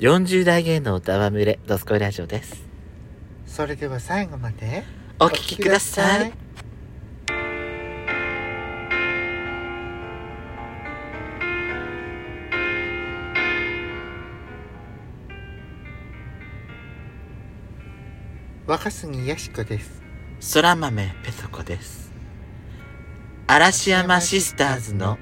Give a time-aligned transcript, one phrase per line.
[0.00, 2.64] 40代芸能歌は群れ、ドスコイラジオです。
[3.46, 4.82] それでは最後まで
[5.20, 6.32] お聞きください。
[18.66, 20.02] 若杉やしこです
[20.54, 22.12] 空豆ペソコです。
[23.46, 25.18] 嵐山シスターズの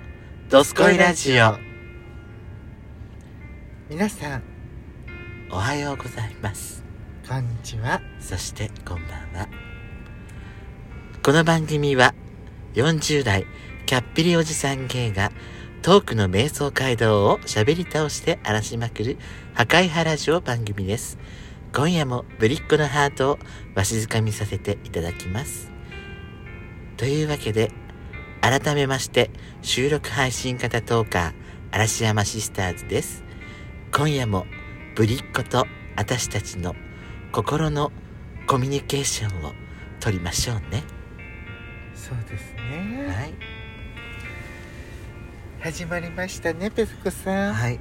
[0.49, 1.59] ドスコイラジオ。
[3.91, 4.52] 皆さん
[5.55, 6.83] おはようございます。
[7.29, 9.49] こんにちはそしてこんばんは。
[11.23, 12.15] この番組は
[12.73, 13.45] 40代
[13.85, 15.31] キャッピリおじさん芸が
[15.83, 19.19] トークの瞑想街道を喋り倒して荒らしまくる
[19.53, 21.19] 破壊派ラジオ番組です。
[21.75, 23.39] 今夜もぶりっ子のハートを
[23.75, 25.71] わしづかみさせていただきます。
[26.97, 27.71] というわけで、
[28.41, 31.33] 改めまして収録配信型トーカー
[31.73, 33.23] 嵐山シスターズです。
[33.95, 34.47] 今夜も
[34.95, 36.77] ぶりっ子と私たちの
[37.33, 37.91] 心の
[38.47, 39.55] コミュニケーションを
[40.01, 40.85] 取りましょうね。
[41.95, 43.33] そうですね、はい。
[45.61, 47.81] 始まりましたねペスコさん、はい。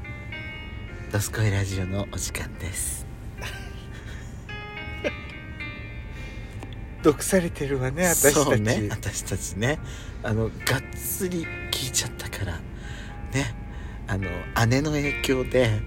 [1.12, 3.06] ドスコイラジオのお時間です。
[7.04, 9.80] 毒されてるわね私たち、そうね、私たちね。
[10.24, 12.54] あの、がっつり聞いちゃったから、
[13.34, 13.54] ね。
[14.08, 14.30] あの、
[14.68, 15.82] 姉の影響で、え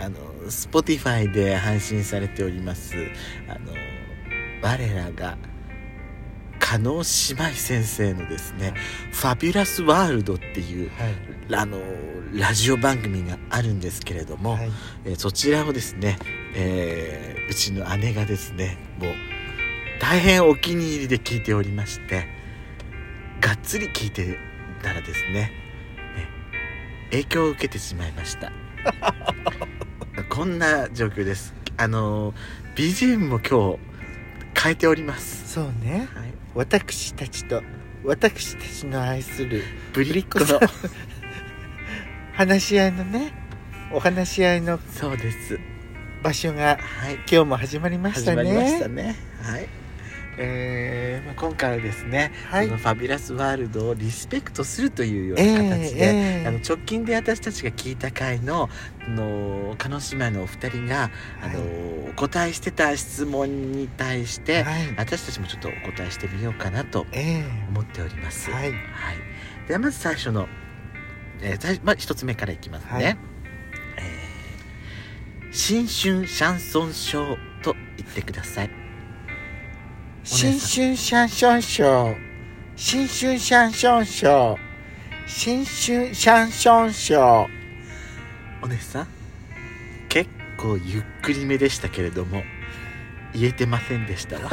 [0.00, 2.94] あの、Spotify で配信されております、
[3.48, 3.72] あの、
[4.62, 5.38] 我らが、
[6.58, 8.74] 加納姉妹先生のですね、
[9.12, 11.54] ファビュラスワールドっていう、はい。
[11.54, 11.78] あの、
[12.32, 14.70] ラジオ番組があるんですけれども、はい。
[15.04, 16.18] えーそちらをですね、
[16.54, 19.12] えーうちの姉がですねもう
[20.00, 22.26] 大変お気に入りで聞いておりまして
[23.40, 24.38] がっつり聞いて
[24.82, 25.52] たらですねね
[27.10, 28.50] 影響を受けてしまいました
[30.34, 31.54] こんな状況です。
[31.76, 32.34] あの
[32.74, 36.08] BGM も今日変えております、そうね。
[36.12, 37.62] はい、私たちと
[38.04, 39.62] 私たちの愛する
[39.92, 40.58] ぶりっ子の
[42.34, 43.32] 話し合いのね
[43.92, 45.60] お話し合いのそうです。
[46.24, 47.14] 場所がはい。
[47.14, 48.42] 今日も始まりましたね。
[48.42, 49.16] 始まりましたね。
[49.40, 49.83] はい
[50.36, 52.66] えーまあ、今回はですね、はい。
[52.66, 58.68] そのファビュラスワールドをリスペクトするというような形で、ええあの直近で私たちが聞いた回の
[59.06, 61.10] あの叶姉妹のお二人が、
[61.42, 61.60] あの
[62.10, 64.94] お答えしてた質問に対して、はい。
[64.96, 68.50] 私たちもちょっとお答えしてみようかなとえ思っております。
[68.50, 68.62] えはい。
[68.62, 68.78] はい、
[69.68, 70.48] ではまず最初の、
[71.40, 72.90] えー最まあ、一つ目からいきますね。
[72.90, 73.02] はい。
[73.02, 73.14] えー
[75.56, 78.83] 新春シャンソンショーと言ってください。
[80.26, 82.16] 新春シャンションショー
[82.76, 84.58] 新春シャンションショー
[85.26, 87.48] 新春シャンションショー
[88.62, 89.06] お姉さん
[90.08, 92.42] 結構ゆっくりめでしたけれども
[93.34, 94.50] 言えてませんでしたわ。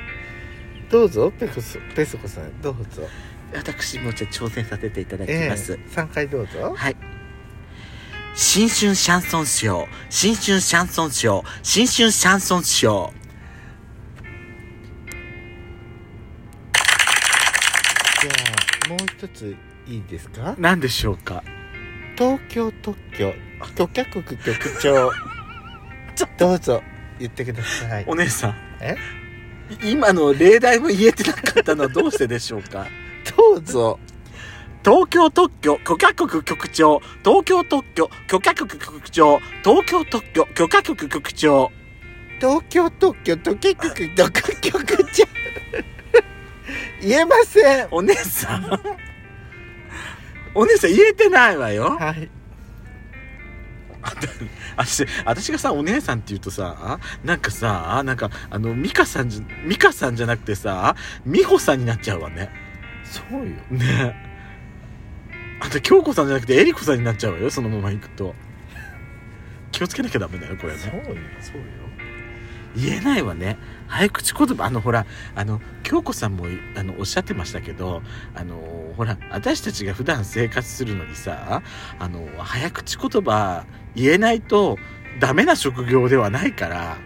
[0.90, 3.08] どうぞペコソペソコさんどうぞ。
[3.54, 6.74] 私もじゃあ挑戦させていただきええます、3回どうぞ。
[6.76, 6.96] はい。
[8.34, 18.30] 新春シャンソンショー新春シャンソンショー新春シャンソンショーゃ
[18.86, 19.56] あもう一つ
[19.86, 20.54] いいですか？
[20.58, 21.42] 何でしょうか？
[22.16, 23.32] 東京特許。
[23.76, 25.10] 許可局局長。
[26.14, 26.82] ちょっどうぞ
[27.18, 28.04] 言ってください。
[28.06, 28.54] お姉さん。
[28.80, 28.96] え？
[29.82, 32.86] 今の例題も言えてなかったのはどうしてでしょうか？
[33.36, 33.98] どうぞ。
[34.84, 37.00] 東京特許許可局局長。
[37.24, 39.40] 東京特許許可局局長。
[39.64, 41.72] 東京特許許可局局長。
[42.40, 45.24] 東京特許特許局特許局長
[47.02, 47.88] 言えません。
[47.90, 48.80] お姉さん。
[50.54, 51.96] お姉さん言えてないわよ。
[51.98, 52.30] はい。
[54.76, 62.50] 私私がさお姉さんって言うとさなんかさなんかあの美香さんじゃ美香さんじゃなくてさ美穂さんになっちゃうわね。
[63.04, 63.44] そうよ。
[63.70, 64.16] ね。
[65.60, 68.34] あと京子さんじゃなくてえり子さんになっちゃうわよそのまま行くと。
[69.70, 70.78] 気をつけなきゃダメだよこれね。
[70.80, 71.02] そうよ
[71.40, 71.64] そうよ
[72.76, 73.58] 言えないわね。
[73.88, 74.64] 早口言葉。
[74.64, 76.46] あのほらあの京子さんも
[76.76, 78.02] あのおっしゃってましたけど
[78.34, 78.56] あの
[78.96, 81.62] ほら私たちが普段生活するのにさ
[81.98, 84.78] あの早口言葉言えないと
[85.20, 86.96] ダメな職業ではないから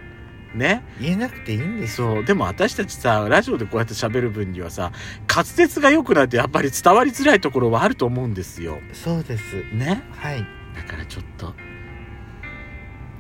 [0.55, 0.83] ね。
[1.01, 2.15] 言えなくていいんですよ。
[2.15, 2.25] そう。
[2.25, 4.93] でも私たちさラジオでこうやって喋る分にはさ
[5.29, 8.79] 滑舌が良くないとやっぱり伝わりづらいところはあると思うんですよ。
[8.93, 9.65] そうです。
[9.73, 10.03] ね。
[10.12, 10.47] はい。
[10.75, 11.55] だからちょっと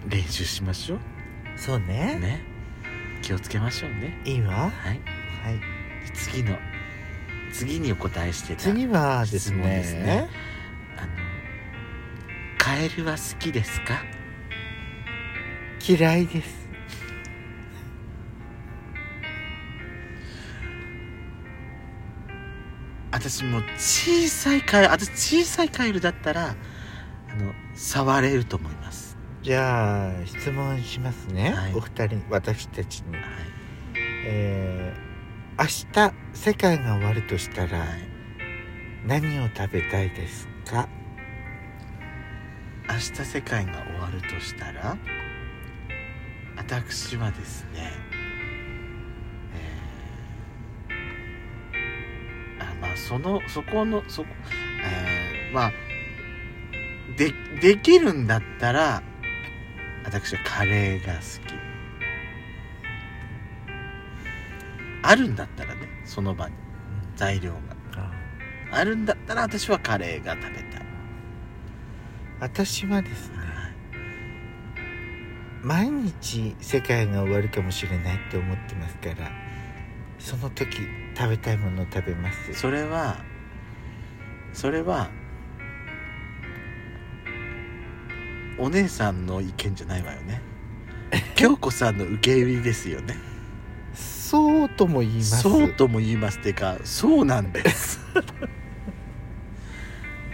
[0.08, 0.98] 練習しましょ
[1.56, 2.18] そううね。
[2.20, 2.40] ね。
[3.22, 4.20] 気をつけましょうね。
[4.24, 4.54] いいわ。
[4.54, 4.70] はい。
[4.70, 5.00] はい。
[6.14, 6.56] 次の
[7.52, 9.62] 次にお答えしてた次はですね。
[9.62, 10.28] ですね。
[10.96, 11.08] あの
[12.58, 14.02] カエルは好きですか？
[15.86, 16.66] 嫌いです。
[23.12, 26.54] 私もう小さいカエル私小さいカエルだったらあ
[27.34, 28.85] の触れると思います
[29.46, 31.74] じゃあ質問しますね、はい。
[31.76, 33.14] お二人私たちに。
[33.14, 33.24] はい。
[34.26, 37.88] えー、明日世界が終わるとしたらはい。
[39.06, 40.88] 何を食べたいですか？
[42.88, 44.98] 明日世界が終わるとしたら
[46.56, 47.92] 私はですね
[49.54, 54.28] えーあまあそのそこのそこ
[54.82, 55.72] えーまあ
[57.16, 59.04] でできるんだったら
[60.06, 61.54] 私はカレーが好き。
[65.02, 66.54] あるんだったらねその場に。
[67.16, 67.58] 材料が。
[68.70, 70.86] あるんだったら私はカレーが食べたい。
[72.40, 73.36] 私はですね
[75.62, 79.30] 毎日世界が終わるかもしれないって思ってますから
[80.18, 80.78] その時
[81.16, 82.54] 食べたいものを食べます。
[82.54, 83.24] それは
[84.52, 85.10] それは
[88.58, 90.42] お姉さんの意見じゃないわよね。
[91.34, 93.16] 京子さんの受け売りですよね。
[93.94, 95.42] そうとも言います。
[95.42, 98.00] そうとも言いますっていうかそうなんです。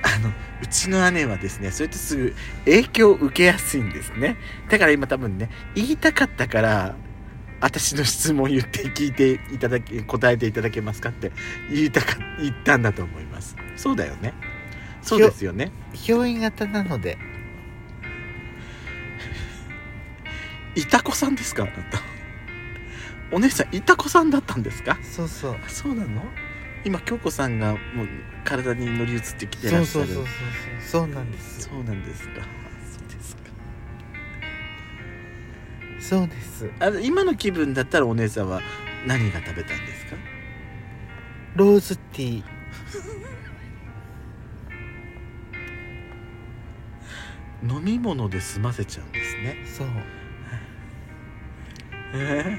[0.05, 0.31] あの
[0.63, 2.35] うちの姉はですねそれってすぐ
[2.65, 4.37] 影響を受けやすいんですね。
[4.69, 6.97] だから今多分ね言いたかったから
[7.61, 11.31] 私の質問言って聞いていただけ答えていただけますかって
[11.71, 13.57] 言いたか言ったんだと思います。
[13.77, 14.35] そうだよね。
[15.03, 15.71] そうですよね。
[15.93, 17.19] 憑依型なので
[20.75, 21.65] いたこさんですか？
[21.65, 22.01] あなた
[23.31, 24.99] お姉さんいたこさんだったんですか？
[25.03, 25.57] そうそう。
[25.69, 26.23] そうなの？
[26.85, 28.09] 今京子さんがもう
[28.45, 30.07] 体に乗り移ってきてらっしゃる。
[30.09, 31.01] そうそうそうそうそう。
[31.03, 32.43] そうなんですそうなんですか。
[32.91, 33.43] そうですか。
[36.01, 36.71] そうです。
[36.81, 38.61] あの今の気分だったらお姉さんは
[39.07, 40.17] 何が食べたいんですか？
[41.55, 42.45] ローズティー。
[47.65, 49.57] 飲み物で済ませちゃうんですね。
[49.67, 49.87] そう
[52.15, 52.45] え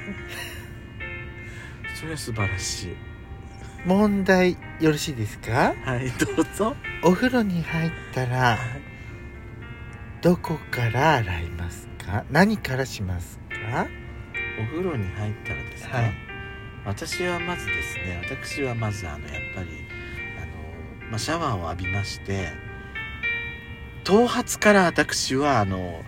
[1.86, 2.96] えそれは素晴らしい。
[3.86, 5.74] 問題よろしいですか？
[5.84, 6.76] はいどうぞ。
[7.02, 8.58] お風呂に入ったら
[10.22, 12.24] どこから洗いますか？
[12.30, 13.38] 何からします
[13.70, 13.86] か？
[14.60, 16.14] お風呂に入ったらですね、はい。
[16.86, 19.68] 私はまずですね私はまずあのやっぱり
[20.38, 22.48] あの、まあ、シャワーを浴びまして
[24.04, 26.02] 頭髪から私はあの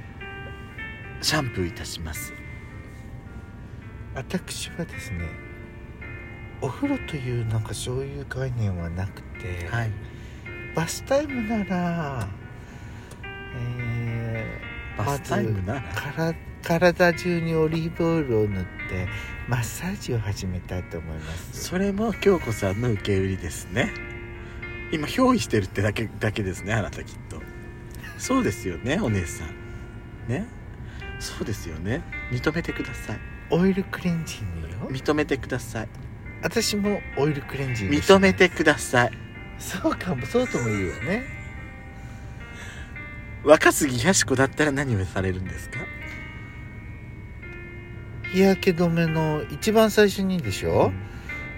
[1.23, 2.35] シャンプーいたします
[4.17, 5.29] 私はですね
[6.63, 9.91] お風呂というなんかそういう概念はなくて、はい。
[10.75, 12.27] バスタイムなら
[13.55, 19.07] えーバスタイムなら、から体中にオリーブオイルを塗って
[19.49, 21.65] マッサージを始めたいと思います。
[21.65, 23.93] それも京子さんの受け売りですね。
[24.93, 27.43] 今憑依してるってだけだけですねあなたきっと。
[28.17, 29.49] そうですよねお姉さん。
[30.29, 30.47] ね。
[31.21, 32.03] そうですよね。
[32.31, 34.75] 認めてくださいオイルクレンジングよ。
[34.91, 35.89] 認めてください。
[36.43, 39.11] 私もオイルクレンジング認めてください。
[39.59, 41.25] そうかもそうとも言うよね。
[43.45, 45.79] 若杉やし子だったら何をされるんですか？
[48.33, 50.93] 日焼け止めの一番最初にでしょ、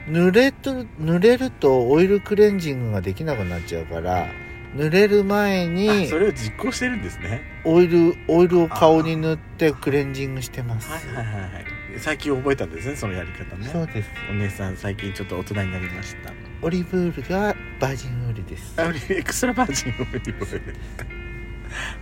[0.07, 4.29] 濡れと濡れるとオイルクレンジングができなくなっちゃうから
[4.77, 7.41] 濡れる前あにそれを実行してるんですね。
[7.65, 11.65] オイルオイルを顔に塗ってクレンジングしてます、はいはいはいはい
[11.99, 13.69] 最近覚えたんですねそのやり方ね。
[13.69, 14.11] そうです。
[14.31, 16.33] お姉さん最近ちょっと大人になりました。
[16.63, 18.75] オリーブオイルがバージンオイルです。
[18.77, 20.21] あエクストラバージンオイル。
[20.21, 20.59] です
[20.97, 21.07] か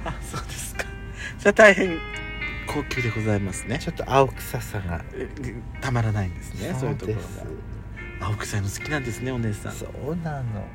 [0.04, 0.84] あそうですか。
[1.38, 1.98] それは大変
[2.66, 3.78] 高級でございますね。
[3.78, 5.04] ちょっと青臭さが。
[5.14, 5.28] え
[5.80, 8.26] たまらないんですねそういうところが。
[8.28, 9.72] 青臭いの好きなんですねお姉さん。
[9.72, 10.66] そうなの。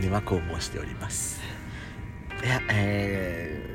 [0.00, 1.40] 姉はこう申しております。
[2.44, 3.67] いやえー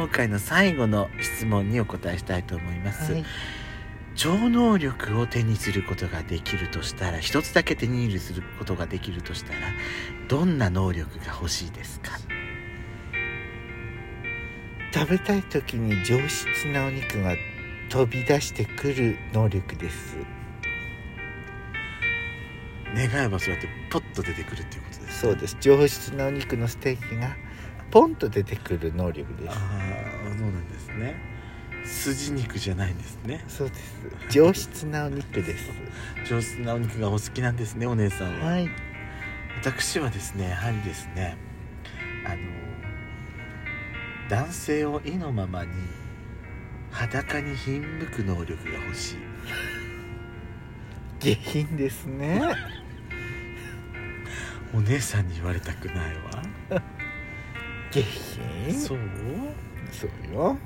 [0.00, 3.24] 今回の最後の質問にお答えしたいと思います、はい。
[4.14, 9.58] 超能力を手にすることができるとしたら一つだけ手に入れすることができるとしたら
[10.26, 12.12] どんな能力が欲しいですか？
[14.94, 17.36] 食べたい時に上質なお肉が
[17.90, 20.16] 飛び出してくる能力です。
[22.96, 25.58] 願えばそうやってポッと出てくるっていうことですそうです。
[25.60, 27.36] 上質なお肉のステーキが
[27.90, 29.50] ポンと出てくる能力です。
[29.50, 29.58] ああ
[30.38, 31.16] そうなんですね。
[31.84, 33.44] 筋肉じゃないんですね。
[33.48, 33.94] そうです。
[34.30, 35.70] 上質なお肉です。
[36.28, 38.68] 上質なお肉がお好きなんですねお姉さんは、はい。
[39.60, 41.36] 私はですねやはりですね
[42.24, 42.36] あの
[44.28, 45.70] 男性を意のままに
[46.90, 49.16] 裸にひんむく能力が欲しい。
[51.18, 52.40] 下品ですね。
[54.72, 56.16] お姉さんに言われたくない
[56.70, 56.70] わ
[57.90, 58.98] 下品そう
[59.90, 60.56] そうよ。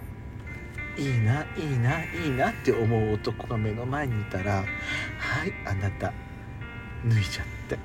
[0.97, 4.59] いいないいないいなって思う男が目の前にいたら
[5.19, 6.13] 「はいあなた
[7.05, 7.79] 脱いじゃって。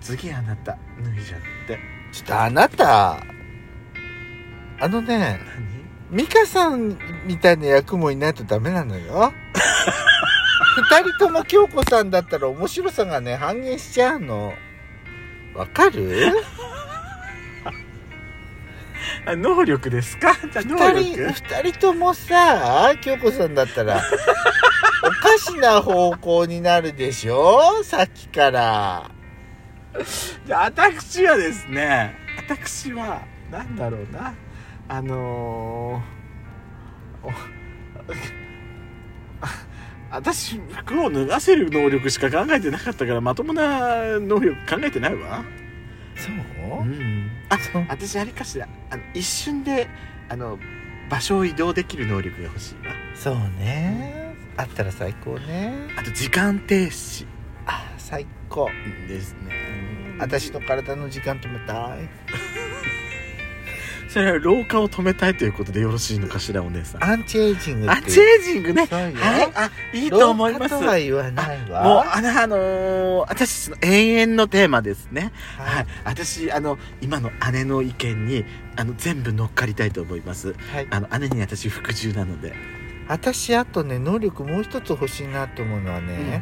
[0.00, 1.78] 次あなた脱いじゃって。
[2.12, 3.24] ちょっとあなた
[4.80, 5.40] あのね
[6.10, 6.18] 何？
[6.18, 9.32] 美香さんみたいな役もいないとダメなのよ。
[10.92, 14.52] 二人とも京子さんだったら面白さがね半減しちゃうの。
[15.54, 16.32] わかる？
[19.26, 20.34] あ能力ですか？
[20.52, 21.32] じゃあ能二力？
[21.32, 24.02] 人二人ともさ京子さんだったら
[25.02, 27.82] おかしな方向になるでしょ？
[27.84, 29.10] さっきから。
[30.46, 34.34] じゃあ私はですね私はなんだろうな？
[34.88, 37.30] あのー、
[40.10, 45.42] 私服を脱がせる能力しか考えてなかったからまともな能力考えてないわ
[46.26, 46.34] そう？
[46.34, 47.30] うん。
[47.48, 49.88] あ私あれかしらあの一瞬で
[50.28, 50.58] あの
[51.10, 52.94] 場所を移動できる能力が欲しいわ。
[53.14, 54.34] そうね。
[54.56, 55.72] あったら最高ね。
[55.96, 57.26] あと時間停止。
[57.66, 58.70] あ最高。
[59.08, 60.16] ですね。
[60.18, 62.08] 私の体の時間止めたい
[64.14, 67.04] それは老化を止めたいということでよろしいのかしらお姉さん。
[67.04, 68.86] アンチエイジングあってチェンジングね。
[68.86, 69.14] はい。
[69.56, 70.74] あいいと思います。
[70.74, 71.82] 老化とは言わないわ。
[71.82, 75.32] もうあのあのー私永遠のテーマですね。
[75.58, 75.86] は、はい。
[76.04, 78.44] 私あの今の姉の意見に
[78.76, 80.52] あの全部乗っかりたいと思います。
[80.52, 80.86] はい。
[80.90, 82.54] あの姉に私服従なので。
[83.08, 86.40] 私あとね能力もう一つ欲しいなと思うのはね、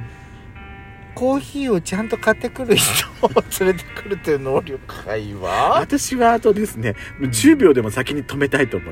[1.15, 3.29] コーヒーをちゃんと買ってくる人を
[3.61, 5.79] 連れてくるっていう能力がいいわ。
[5.81, 8.91] 私はあとですね10秒でも先に止めたいと思います。